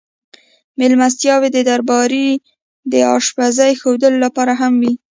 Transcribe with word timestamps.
مېلمستیاوې 0.77 1.49
د 1.53 1.57
دربار 1.69 2.11
د 2.91 2.93
اشپزۍ 3.17 3.71
ښودلو 3.81 4.17
لپاره 4.25 4.53
هم 4.61 4.73
وې. 4.81 4.93